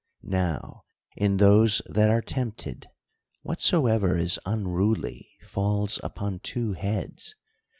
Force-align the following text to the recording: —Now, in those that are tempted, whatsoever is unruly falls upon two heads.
—Now, 0.23 0.85
in 1.15 1.37
those 1.37 1.79
that 1.85 2.09
are 2.09 2.23
tempted, 2.23 2.87
whatsoever 3.43 4.17
is 4.17 4.39
unruly 4.47 5.29
falls 5.43 5.99
upon 6.03 6.39
two 6.39 6.73
heads. 6.73 7.35